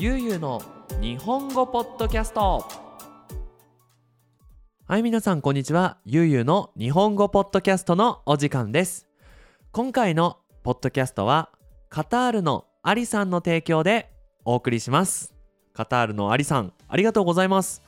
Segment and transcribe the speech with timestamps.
[0.00, 0.62] ゆうゆうの
[1.00, 2.64] 日本語ポッドキャスト。
[4.86, 5.98] はい皆さんこんにちは。
[6.04, 9.08] ゆうゆうの日本語ポッドキャストのお時間です。
[9.72, 11.50] 今回のポッドキャストは
[11.88, 14.12] カタールのアリさんの提供で
[14.44, 15.34] お送りします。
[15.74, 17.82] カタールのアリさんありがとうございます。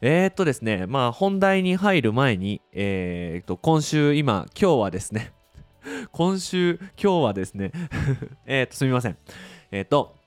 [0.00, 5.34] えー、っとですねまあ本題に入る前にえー、っと今週今今日はですね
[6.12, 7.72] 今週今日はですね
[8.46, 9.18] えっとすみません。
[9.70, 10.21] えー、っと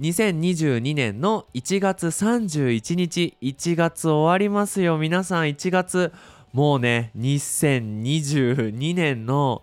[0.00, 4.98] 2022年の1月31日1月終わりますよ。
[4.98, 6.12] 皆さん1月
[6.52, 9.62] もうね2022年の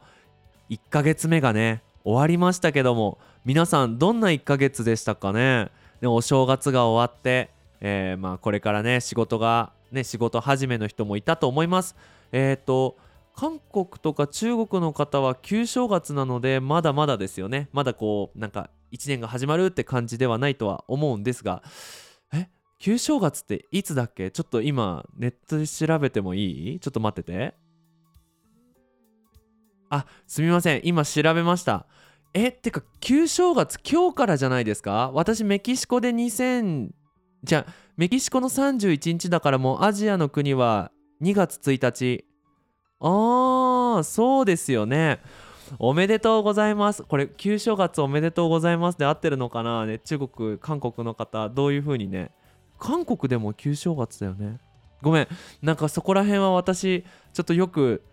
[0.71, 5.69] 1ヶ月目がね終わりましたけども皆さんどんな1ヶ月でしたかね？
[6.01, 11.95] でお正月が終わって、えー、まあこれからね仕事がね仕事始めの人もいたと思います。
[12.31, 12.97] えっ、ー、と
[13.35, 17.69] 韓国とか中国の方は旧正月なのでまだまだですよね。
[17.71, 21.63] まだこうなんか1年が始まるって感じではないとは思うんですが
[22.33, 22.47] え
[22.79, 24.31] 旧正月っていつだっけ？
[24.31, 26.79] ちょっと今ネットで調べてもいい？
[26.79, 27.55] ちょっと待ってて。
[29.89, 30.81] あすみません。
[30.83, 31.85] 今調べました。
[32.33, 35.11] えってか旧正月今日からじゃないですか？
[35.13, 36.89] 私メキシコで2000
[37.43, 40.91] じゃあメキシコの31日だからもうアジアの国は
[41.21, 41.79] 2月1
[42.19, 42.25] 日。
[42.99, 45.21] ああそうですよね。
[45.79, 47.03] おめでとうございます。
[47.03, 49.85] これ旧正月おめでとうございますで合ってるのかな？
[49.85, 52.31] ね中国韓国の方どういう風にね？
[52.79, 54.59] 韓国でも旧正月だよね。
[55.01, 55.27] ごめん。
[55.61, 58.03] なんかそこら辺は私ちょっとよく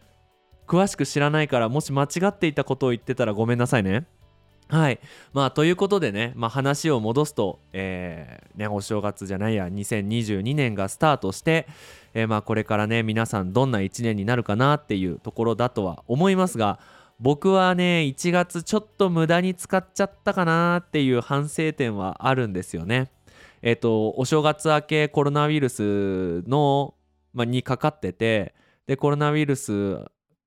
[0.66, 4.06] 詳しく知らないからもし間違っていたことを言ってたらごめんなさいね。
[4.68, 5.00] はい。
[5.32, 11.66] まあということでね、まあ、話を戻すと、えーね、お正月じゃないや2022年がスタートして、
[12.14, 16.78] えー、まあこれからね皆さんどんな1年になるかなっていうところだとは思いますが
[17.20, 23.10] 僕はね1月ちょっと無駄に使っちゃったかなっていう反省点はあるんですよね。
[23.62, 26.94] えっ、とお正月明けコロナウイルスの、
[27.34, 28.54] ま、にかかってて
[28.86, 29.98] でコロナウイルス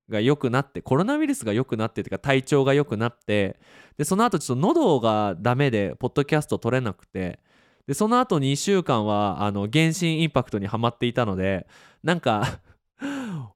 [0.08, 3.60] が良くなってコロナウイルスが良くなってというか体調が良くなって
[3.96, 7.38] でその後ちょっと喉がダメでポッドキャスト撮れなくて
[7.86, 11.68] でその後2週間はあの原神インパクトにはまっていたので
[12.02, 12.58] なんか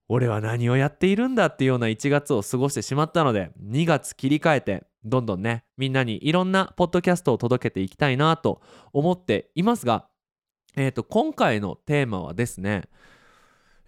[0.09, 8.60] 俺は何をやっているんだっていうような1月を過ごしてしまったので2月切り替えてどんどんねみんなにいろんなポッドキャストを届けていきたいなと
[8.93, 10.09] 思っていますが
[10.77, 12.84] え、ー、と今回のテーマはですね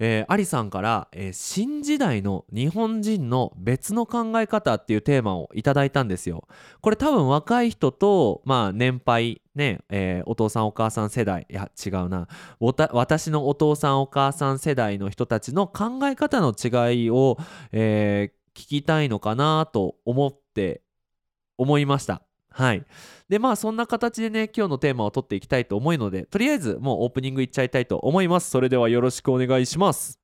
[0.01, 6.49] えー、アリさんから、えー、新時代の日本人の別の考え方っていうテーマをいただいたんですよ。
[6.81, 12.29] これ多分若い人と、まあ、年配ね、えー、お父さんお母さん世代いや違うな
[12.93, 17.37] 私のお父さんお母さん世代の人たちの考え方の違いを、
[17.73, 20.83] え聞きたいのかなと思って
[21.57, 22.23] 思いました。
[22.51, 22.85] はい。
[23.29, 28.51] で、まあそんな形でね、今日のテーマを取っていきたいと思うので、とりあえずもうオープニングいっちゃいたいと思います。
[28.51, 30.21] それではよろしくお願いします。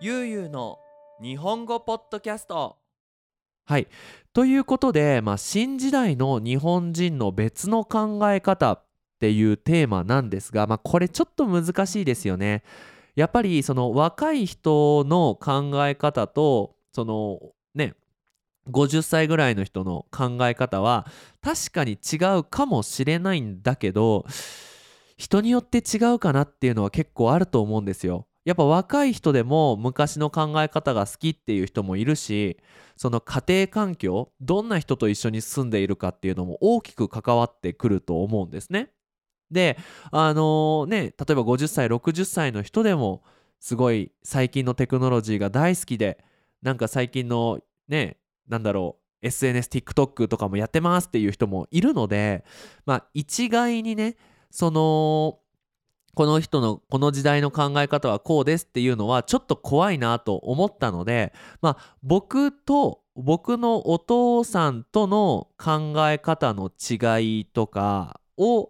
[0.00, 0.78] ゆうゆうの
[1.20, 2.76] 日本語ポッドキャスト
[3.64, 3.88] はい
[4.32, 8.80] ということで、まあ、新時代の日本人の別の考え方
[9.18, 12.62] っていうテーマなんですが、まあ、これちょっと難しいですよね。
[13.16, 17.40] やっぱりその若い人の考え方とその
[17.74, 17.94] ね
[18.70, 21.04] 50歳ぐらいの人の考え方は
[21.42, 24.24] 確かに違うかもしれないんだけど
[25.16, 28.28] 人によって違うかなっていうのは結構あると思うんですよ。
[28.44, 32.56] やっぱ若い人でも昔の考え方が好きっていう人もいるし
[32.96, 38.90] その家庭環境どんな人と一緒に住んでいるかっていうのも大きく関わってくると思うんですね。
[39.50, 39.78] で
[40.10, 43.22] あのー、ね例えば50歳60歳の人でも
[43.60, 46.22] すごい最近のテクノロジーが大好きで
[46.62, 52.44] なんか最近のねなんだろう SNSTikTok とかもやってますっていう人もいるので
[52.86, 54.16] まあ一概にね
[54.50, 55.38] その
[56.14, 68.68] この人のこの時代の考え方はこうですっていうのはちょっと怖いなと思ったのでまあ僕と僕のお父さんとの考え方の違いとかを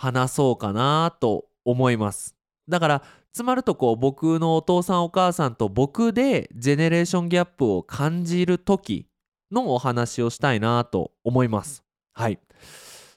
[0.00, 2.34] 話そうかなと思います。
[2.66, 3.02] だから
[3.34, 9.06] つまるとこう僕のお父さんお母さんと僕でジェネレーションギャップを感じる時
[9.52, 11.84] のお話をしたいなと思います。
[12.14, 12.38] はい。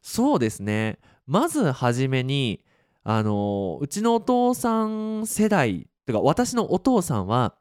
[0.02, 1.00] そうですね。
[1.26, 2.66] まずはじめに
[3.06, 7.56] あのうちのお父さん世代とか私のお父さんは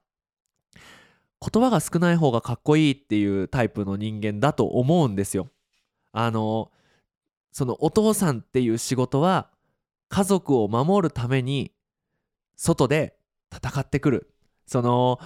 [1.41, 5.47] 言葉が少ない方がかっこいいっていうタイプの人間だと思うんですよ。
[6.11, 6.73] あの
[7.53, 9.51] そのお父さんっていう仕事は
[10.09, 11.73] 家族を守るために
[12.57, 13.17] 外で
[13.55, 14.35] 戦ってくる
[14.67, 15.21] その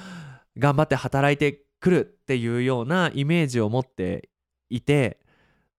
[0.59, 4.29] 頑張って働いてくるっていうようなイメージを持って
[4.71, 5.21] いて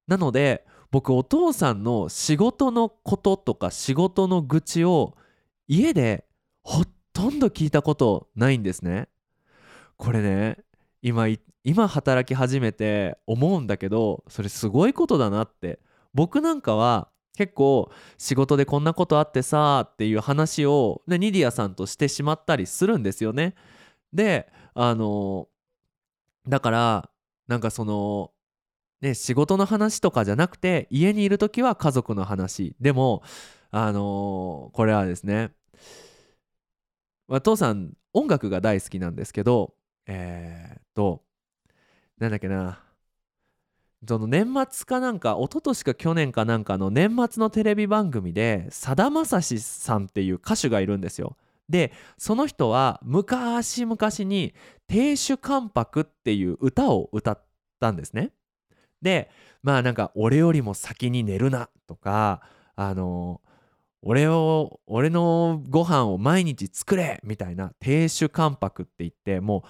[0.08, 5.18] なので僕お父さんの仕事のこととか仕事の愚痴を
[5.68, 6.26] 家で
[6.64, 9.10] ほとんど聞いたことないんですね。
[9.98, 10.58] これね
[11.02, 11.28] 今
[11.64, 15.80] 今働き始めて思うんだけどそれすごいことだなって
[16.18, 23.54] 僕なんかは結構仕事でこんなことあってさっていう話を、ね、ニディアさんとしてしまったりするんですよね。
[24.12, 25.48] であの
[26.48, 27.10] だから
[27.48, 28.32] なんかその
[29.00, 33.22] ね仕事の話とかじゃなくて家にいる時は家族の話でも
[33.70, 35.52] あのこれはですね、
[37.28, 39.76] まあ、父さん音楽が大好きなんですけど
[40.08, 41.22] えー、っと
[42.18, 42.87] なんだっけな
[44.06, 51.36] その年末かなんか一昨年か去年かなんかの年末のテレビ番組でさだまさしさんっていう歌手がいるんですよ。
[51.68, 54.54] でその人は昔々に
[54.88, 57.44] 「亭主関白」っていう歌を歌っ
[57.80, 58.32] たんですね。
[59.02, 59.30] で
[59.64, 62.42] まあなんか「俺よりも先に寝るな」とか
[62.76, 63.42] あの
[64.04, 69.66] 俺を俺のご飯を毎日作れみたいな亭主関白って言っても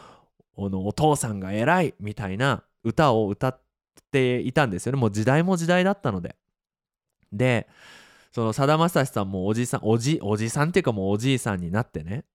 [0.57, 3.67] うお父さんが偉いみたいな歌を歌って
[4.12, 5.00] ていたんですよね。
[5.00, 6.36] もう時代も時代だったので。
[7.32, 7.68] で
[8.32, 12.26] そのさだまさしさんもおじさんおじおじさんっていうかもうおじいさんになってね。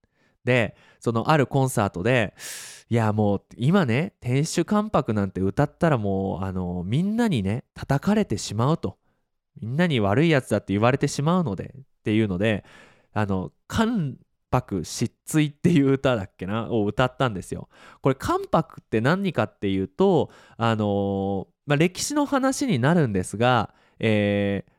[0.43, 2.33] でそのあるコンサートで
[2.89, 8.97] いやもう今ね天守関白なんて歌ったらもうあのみんなにね叩かれてしまうと。
[9.61, 12.65] みんなに悪いやつだって言われてしまうのでっていうので
[13.13, 14.17] あの関
[14.53, 16.69] 白失墜っていう歌だっけな？
[16.69, 17.69] を歌ったんですよ。
[18.01, 24.71] これ関白って何かっていうとあのまあ、歴史の話になるんですが、えー、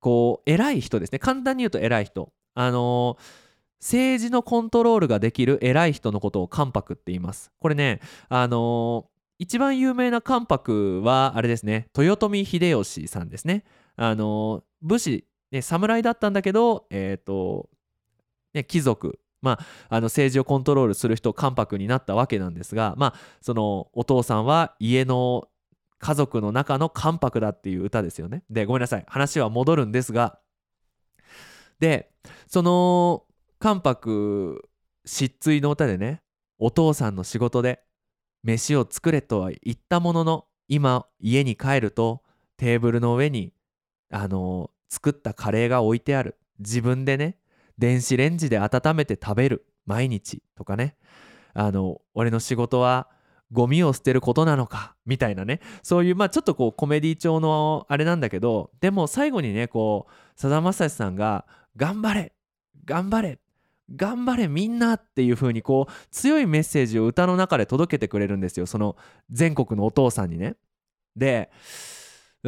[0.00, 1.18] こう偉い人ですね。
[1.18, 2.32] 簡単に言うと偉い人。
[2.54, 3.16] あの
[3.80, 7.52] 政治のコントロールができる偉い人のことを関白って言います。
[7.60, 9.06] これねあの
[9.38, 11.88] 一番有名な関白はあれですね。
[11.96, 13.64] 豊臣秀吉さんですね。
[13.96, 17.68] あの武士、ね、侍だったんだけどえっ、ー、と、
[18.54, 19.58] ね、貴族ま
[19.90, 25.48] あ、あの政治をコントロールする人関白になったわけなんですが、まあ、そのお父さんは家の
[25.98, 28.42] 家族の中の関白だっていう歌ですよね。
[28.50, 29.04] でごめんなさい。
[29.06, 30.38] 話は戻るんですが。
[31.78, 32.10] で
[32.46, 33.24] その
[33.58, 34.68] 関白
[35.04, 36.22] 失墜の歌でね
[36.58, 37.82] お父さんの仕事で
[38.42, 42.22] 飯を作れとは言ったものの今家に帰ると
[42.56, 43.52] テーブルの上に
[44.10, 46.36] あの作ったカレーが置いてある。
[46.58, 47.36] 自分でね
[47.78, 49.66] 電子レンジで温めて食べる。
[49.86, 50.42] 毎日。
[50.56, 50.96] とかね。
[51.54, 53.08] あの俺の仕事は
[53.50, 54.94] ゴミを捨てることなのか。
[55.04, 55.60] みたいなね。
[55.82, 61.46] そういうまあちょっとこうコメディ調のあれなんだけどでも最後にねこうさだまさしさんが
[61.76, 62.32] 「頑張れ。
[62.84, 63.38] 頑張れ。
[63.94, 68.66] 頑張れみんな!」っていう風にこう強いメッセージを歌の中で届けてくれるんですよ。
[68.66, 68.96] その
[69.30, 70.56] 全国のお父さんにね。
[71.16, 71.50] で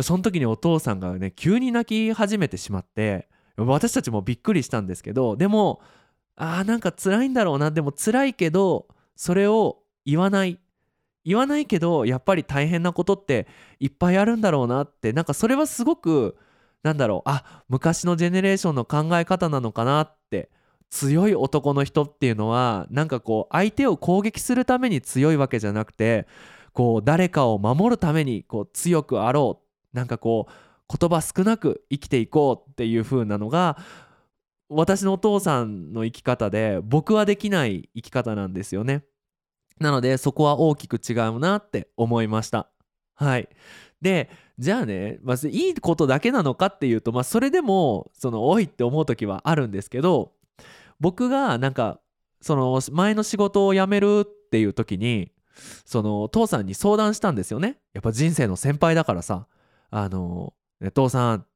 [0.01, 5.81] その時にお父さんがね急に泣き始めてしまって私たちもびっくりしたんですけどでも
[6.37, 7.71] あーなんか辛いんだろうな。
[7.71, 10.59] でも辛いけどそれを言わない。
[11.25, 13.47] 言わないけどやっぱり大変なことって
[13.81, 15.13] いっぱいあるんだろうなって。
[15.13, 16.37] なんかそれはすごく
[16.83, 17.31] なんだろう。
[17.31, 20.51] あ昔のジェネレーションの考え方なのかなって。
[20.91, 26.29] 強い男の人っていうのはなんかこう相手を攻撃するために強いわけじゃなくて
[26.73, 29.61] こう誰かを守るためにこう強くあろ
[29.93, 29.97] う。
[29.97, 30.53] なんかこう
[30.99, 33.79] 言葉少なく生きていこうっていう風なのが
[34.69, 39.05] 私のお父さんの生き方で僕はできない生き方なんですよね。
[39.81, 42.69] なのでそこは大きく違うなって思いました。
[43.15, 43.49] はい。
[44.01, 50.33] でじゃあね、まあ、いいことだけなのかっていうと、まあ、それでもその多いって思う時はあるんですけど
[51.01, 52.01] 僕がなんか
[52.41, 55.33] その前の仕事を辞めるっていう時に
[55.85, 57.79] その父さんに相談したんですよね。
[57.95, 59.47] やっぱ人生の先輩だからさ。
[59.97, 60.53] あの、
[60.93, 61.47] 父さん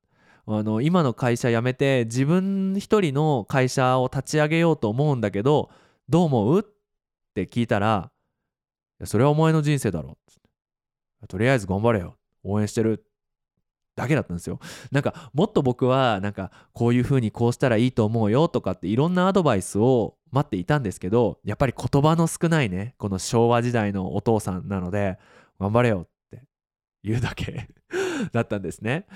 [0.46, 5.70] あの今の会社辞めて自分一人の会社を立ち上げようと思うんだけど
[6.08, 6.60] どう思う？
[6.60, 6.62] っ
[7.34, 8.10] て聞いたら、
[9.04, 10.16] それはお前の人生だろ。
[11.28, 12.16] とりあえず頑張れよ。
[12.42, 13.04] 応援してる。
[13.94, 14.60] だけだったんですよ。
[14.92, 25.18] なんかもっと僕はなんかこういう風にこうしたらいいと思うよとかっていろんなアドバイスを待っていたんですけどやっぱり言葉の少ないねこの昭和時代のお父さんなので
[25.58, 26.44] 頑張れよって
[27.02, 27.68] 言うだけ
[28.32, 29.06] だったんですね。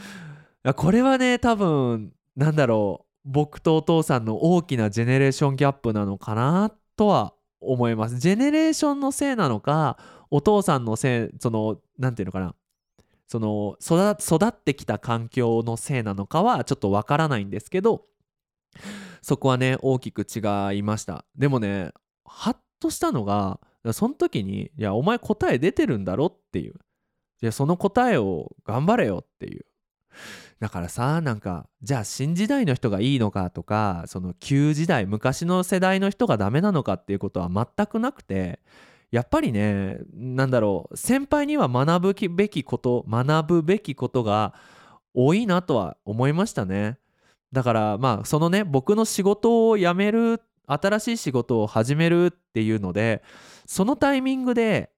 [0.76, 8.18] これはね多分なんだろう僕とお父さんの大きなジェネレーションギャップなのかなとは思います。
[8.18, 9.98] ジェネレーションのせいなのか
[10.30, 12.54] お父さんのせいその何て言うのかな
[13.32, 13.76] その
[14.20, 18.04] 育ってきた環境のせいなのかはちょっとわからないんですけど
[19.22, 20.40] そこはね大きく違
[20.76, 21.92] いましたでもね
[22.26, 23.58] はっとしたのが
[23.92, 26.74] その時に「いやお前答え出てるんだろ」っていう
[27.42, 29.66] 「いやその答えを頑張れよ」っていう。
[30.60, 38.60] だからさなんかじゃあ新時代の人がいいのかとかその旧時代昔の世代の人がダメなのかっていうことは全くなくて
[39.10, 44.54] やっぱりねなんだろう先輩には学ぶべきこと学ぶべきことが
[45.14, 46.98] 多いなとは思いましたね。
[47.52, 53.24] だからまあそのね僕の仕事を辞める新しい仕事を始めるっていうので
[53.66, 54.91] そのタイミングで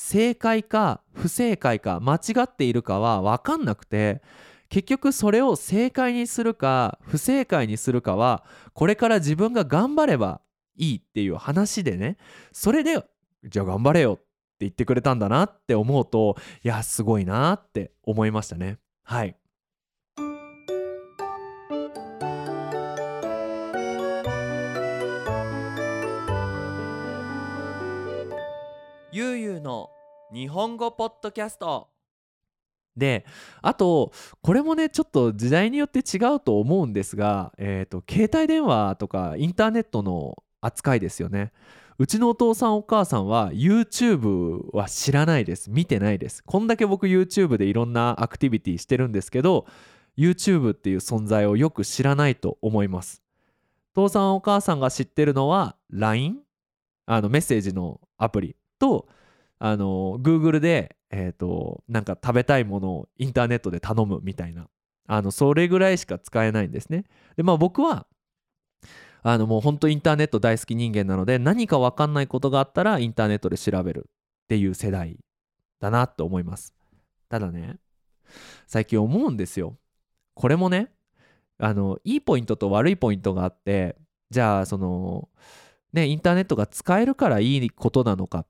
[0.00, 4.22] 正解か不正解か間違っているかは分かんなくて
[4.68, 10.40] 結局それを正解にするか不正解にするかはこれから自分が頑張れば
[10.76, 12.16] いいっていう話でね。
[12.52, 13.04] それで
[13.42, 14.22] じゃあ頑張れよって
[14.60, 18.78] 言ってくれたんだなって思うといやすごいなって思いましたね。
[19.02, 19.34] はい。
[29.58, 29.90] ゆうゆうの
[30.32, 31.88] 日本語ポッドキャスト。
[32.96, 33.24] で
[33.62, 34.12] あと
[34.42, 41.52] これもねちょっと時代によって違うと思うんですが、えーと、携帯電話とかインターネットの扱いですよね。
[41.98, 45.70] うちのお父さんお母さんは YouTube は知らないです。
[45.70, 46.42] 見てないです。
[46.44, 49.66] こんだけ僕 YouTube でいろんなアクティビティしてるんですけど
[50.16, 53.22] YouTube っていう存在をよく知らないと思います。
[53.94, 56.38] 父さんお母さんが知ってるのは LINE
[57.06, 59.08] あのメッセージのアプリと
[59.58, 64.68] あの Google でえ、ー、となんか食べたいものをインターネットで頼むみたいな。
[65.10, 67.04] あのそれぐらいしか使えないんですね。
[67.36, 68.06] でまあ僕は
[69.22, 75.18] あのもう本当インターネット大好き人間なので何か分かんないことがあったらインターネットで調べるっていう世代
[75.80, 76.74] だなって思います。
[77.30, 77.78] ただね
[78.66, 79.76] 最近思うんですよ。
[80.34, 80.92] これもね
[81.58, 83.96] あのいいポイントと悪いポイントがあって
[84.30, 85.30] じゃあその
[85.94, 88.46] ねインターネットが使えるからいいことなのかっ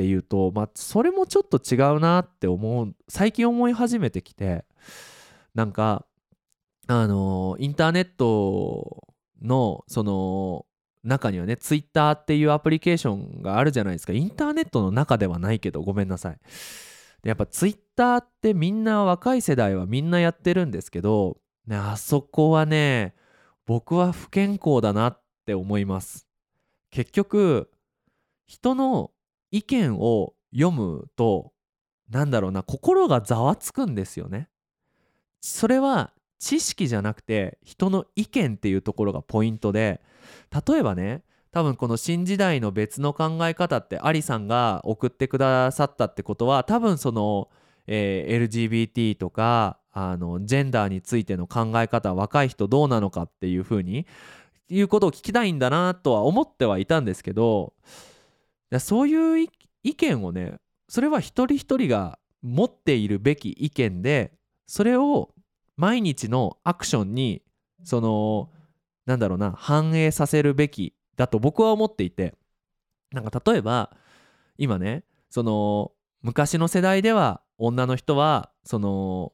[0.00, 4.64] ていうと、まあ、それもちょっと違うなって思う最近思い始めてきて
[5.54, 6.06] なんか
[6.86, 9.04] あのインターネット
[9.42, 10.64] のその
[11.04, 14.14] 中にはねツイッターっていうアプリケーションがあるじゃないですか。
[14.14, 16.38] インターネットの中ではないけどごめんなさい。
[17.22, 23.14] やっぱツイッターってみんな若い世代はみんなやってるんですけど、ね、あそこはね
[23.66, 26.26] 僕は不健康だなって思います。
[26.90, 27.70] 結局
[28.46, 29.10] 人の
[29.50, 31.52] 意見を読むと
[32.10, 34.48] なんだろうな心がざわつくんですよね。
[35.40, 40.00] それは知識じゃなくて人の意見っていうところがポイントで
[40.66, 47.48] 例えばね多分この新時代の別の考え方ってアリさんが送ってくださったってことは多分その、
[47.86, 54.06] えー、LGBT とかあのジェンダーについての考え方若い人どうなのかっていうふうに
[54.68, 57.74] いうことを聞きたいんだなとは思ってはいたんですけど
[58.78, 59.48] そういう
[59.82, 60.54] 意見をね
[60.88, 64.32] それは一人一人が持っているべき意見で
[64.66, 65.34] それを
[65.76, 67.42] 毎日のアクションに
[67.82, 68.50] その
[69.06, 72.34] なんだろうな反映させるべきだと僕は思っていて。
[73.12, 73.90] なんか例えば
[74.56, 79.32] 今ねその昔の世代では女の人はその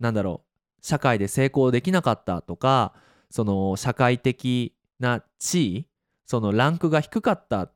[0.00, 2.94] なんだろう社会で成功できなかったとか
[3.30, 5.86] その社会的な地位
[6.26, 7.70] そのランクが低かった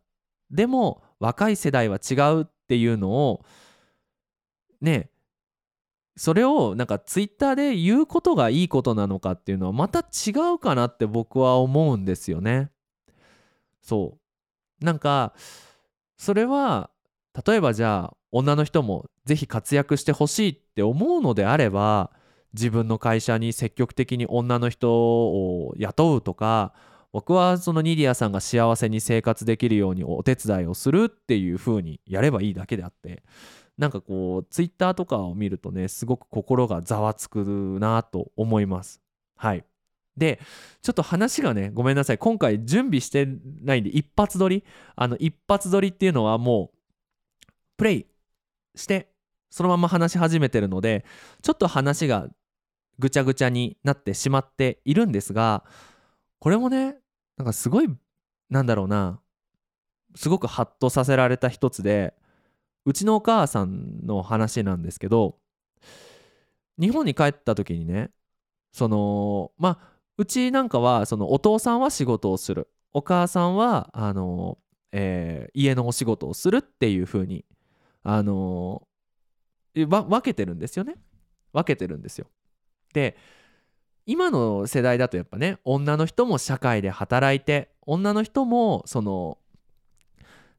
[0.50, 3.44] でも若い世代は違うっていうのを
[4.80, 5.10] ね
[6.16, 12.70] それをなんかツイッターで言うことがいいことなのかっていうのはまた違うかなって僕は思うんですよね。
[13.80, 14.18] そ
[14.80, 15.34] うなんか
[16.16, 16.90] それは
[17.46, 22.10] 例えばじゃあ女の人も是非活躍してほしいって思うのであれば
[22.52, 26.74] 自分の会社に積極的に女の人を雇うとか
[27.12, 33.22] 僕はそのニディアさんが幸せに生活できるようにお手伝いをするっていう風にやればいいだけであって
[33.78, 39.00] なんかこうツイッターとかを見るとねすごく心がざわつくなと思います。
[39.36, 39.64] はい。
[40.16, 40.38] で
[40.82, 42.18] ちょっと話がねごめんなさい。
[42.18, 43.26] 今回準備して
[43.62, 44.64] ないんで一発撮り？
[44.96, 47.46] あの一発撮りっていうのはもう
[47.78, 48.06] プレイ
[48.76, 49.08] して
[49.48, 51.06] そのまま話し始めてるので
[51.42, 52.28] ちょっと話が
[52.98, 55.64] ぐちゃぐちゃになってしまっているんですが
[56.38, 56.96] これもね
[57.40, 57.88] なんかすごい
[58.50, 59.18] なんだろうな。
[60.14, 62.12] すごくハッとさせられた一つで
[62.84, 65.38] うちのお母さんの話なんですけど
[66.78, 68.10] 日本に帰った時にね
[68.72, 72.68] そのまあうちなんかはそのお父さんは仕事をする。
[72.92, 74.58] お母さんはあの、
[74.92, 77.46] えー、家のお仕事をするっていう風に
[78.02, 78.86] あの
[79.74, 80.96] 分けてるんですよね。
[81.54, 82.26] 分けてるんですよ。
[82.92, 83.16] で
[84.10, 89.38] 今の世代だとやっぱね女の人も社会で働いて女の人もその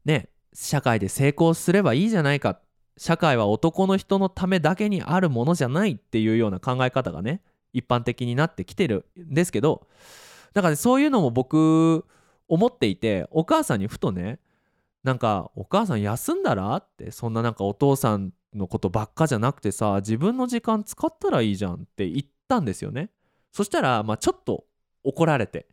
[0.05, 2.61] ね社会で成功すればいいじゃないか
[2.95, 7.41] 社会は男の人のためだけにあるものじゃないっていうような考え方がね
[7.73, 9.85] 一般的になってきてるんですけど
[10.53, 12.05] だから、ね、そういうのも僕
[12.47, 14.39] 思っていてお母さんにふとね
[15.03, 23.09] なんか「お母さん休んだら?」ってそんななんかお父さんのことばっかじゃなくてさ自分の時間使ったらいいじゃんって言ったんですよね
[23.51, 24.65] そしたらまあちょっと
[25.03, 25.67] 怒られて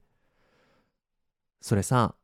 [1.60, 2.14] それさ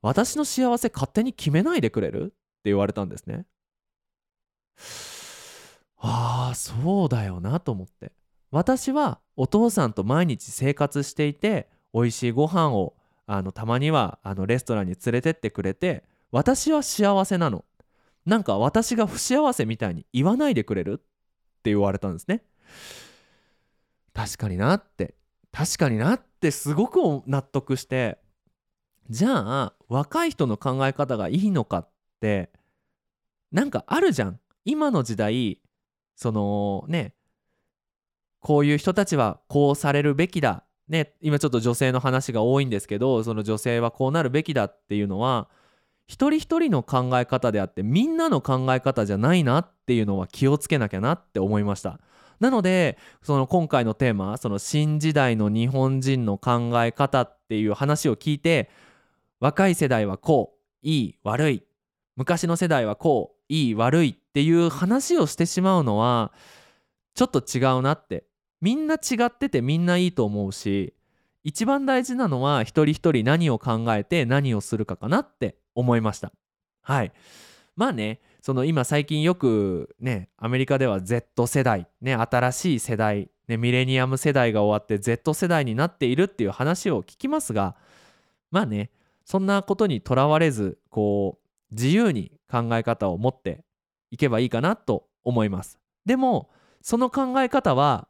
[0.00, 2.24] 私の幸せ勝手に決めないでくれる？
[2.24, 3.46] って言われたんですね。
[5.96, 8.12] ああそうだよなと思って。
[8.50, 12.94] 私はお父さんと毎日生活していて美味しいご飯を
[13.26, 17.64] あのたまにはあのレストランに連れてってくれて私は幸せなの。
[18.26, 20.92] なんか私が不幸せみたいに言わないでくれる？
[20.92, 20.96] っ
[21.62, 22.42] て言われたんですね。
[24.14, 25.14] 確かになって。
[25.52, 28.18] 確かになってすごく納得して。
[29.10, 31.90] じゃあ若い人の考え方がいいのかっ
[32.20, 32.50] て
[33.52, 34.40] なんかあるじゃん。
[34.64, 35.60] 今の時代
[36.16, 37.14] そのね
[38.40, 40.64] こういう人たちはこうされるべきだ。
[40.88, 45.48] ね今ちょっと女性の話が多いんですけどその女性はこうなるべきだっていうのは
[46.06, 52.00] 一人一人の考え方であってみんなの考え方じゃないなっていうのは気をつけなきゃなって思いました。
[52.40, 58.70] なのでその今回のテーマその新時代の日本人の考え方っていう話を聞いて
[59.40, 61.62] 若い世代はこういい悪い
[62.16, 66.32] 昔の世代はこういい悪いっていう話をしてしまうのは
[67.14, 68.24] ちょっと違うなって
[68.60, 70.94] みんな違っててみんないいと思うし
[71.44, 76.32] 一番大事なのは一人一人何を考えて何をするかかなって思いました。
[76.80, 77.12] はい。
[77.76, 78.20] まあね。
[78.44, 87.74] その今最近よくねアメリカでは Z 世代ね新しい世代ねミレニアム世代が終わって Z 世代になっているっていう話を聞きますが
[88.50, 88.90] まあね
[89.24, 93.64] そんなことにとらわれずこう自由に考え方を持って
[94.10, 95.78] いけばいいかなと思います。
[96.04, 96.50] でも
[96.82, 98.08] その考え方は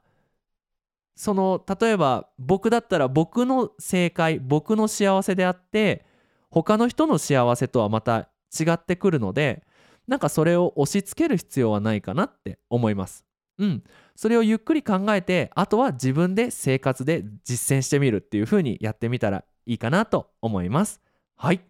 [1.14, 6.04] その例えば僕だったら僕の正解僕の幸せであって
[6.50, 9.62] 他の人の幸せとはまた違ってくるので
[10.06, 13.24] なんかそれを押し付ける必要はないかなって思います。
[13.58, 13.84] うん。
[14.16, 21.00] それをゆっくり考えてあとは自分で生活で実践してみるっていう風にやってみたらいいかなと思います。
[21.36, 21.60] はい。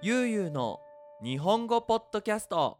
[0.00, 0.80] ゆうゆうの
[1.22, 2.78] 日本語ポッドキャスト。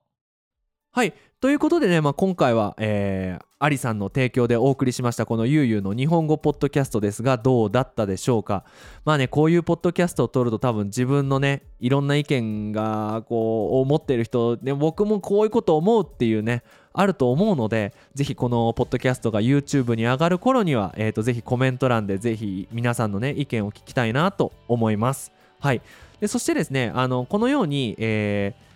[0.98, 1.14] はい。
[1.40, 8.64] ということでね、まあ、今回は、えー、アリさんの提供でお送りしましたこのゆうゆうの日本語ポッドキャストですがどうだったでしょうか？
[9.04, 25.30] まあねこういうポッドキャストを撮ると多分自分のねいろんな意見がこう思ってる人で僕もこういうこと思うっていうねあると思うのでぜひこのポッドキャストが YouTube に上がる頃には、えー、とぜひコメント欄でぜひ皆さんのね意見を聞きたいなと思います。
[25.60, 25.80] はい。
[26.18, 28.67] でそしてですねあのこのように、えー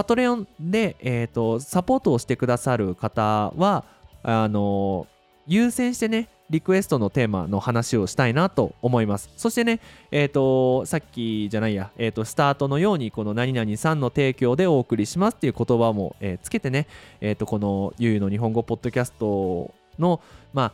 [0.00, 3.84] パトレオンで、えーと、サポートをしてくださる方は
[4.22, 5.06] あの
[5.46, 9.28] 優先してねリクエストのテーマの話をしたいなと思います。
[9.36, 9.78] そしてね、
[10.10, 16.88] えっ、ー、と、さっきじゃないや、えっ、ー、と、スタートのように、この何々さんの提供でお送りしますっていう言葉も、えー、つけてね、
[17.20, 20.20] えっ、と、このゆうの日本語ポッドキャストの、
[20.52, 20.72] まあ、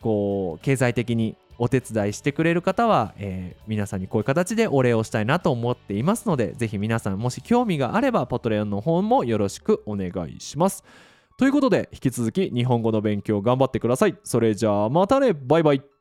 [0.00, 10.84] こう、経済的にお手伝いしてくれる方は、えー、皆さんにこういう形でお礼をしたいなと思っていますのでぜひ皆さんもし興味があればパトレオンの方もよろしくお願いします。
[11.36, 14.16] ということで引き続き日本語の勉強頑張ってください。
[14.24, 15.32] それじゃあまたね。
[15.32, 15.97] バイバイ。